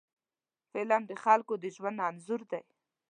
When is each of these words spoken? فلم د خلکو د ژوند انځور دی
فلم 0.71 1.01
د 1.09 1.11
خلکو 1.23 1.53
د 1.63 1.65
ژوند 1.75 1.97
انځور 2.07 2.41
دی 2.51 2.63